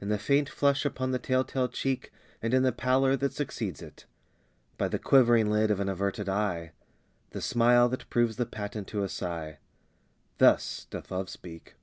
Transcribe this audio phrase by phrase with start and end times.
[0.00, 3.82] In the faint flush upon the tell tale cheek, And in the pallor that succeeds
[3.82, 4.04] it;
[4.78, 6.70] by The quivering lid of an averted eye
[7.30, 9.58] The smile that proves the patent to a sigh
[10.38, 11.74] Thus doth Love speak.